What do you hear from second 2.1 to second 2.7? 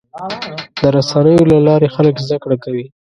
زدهکړه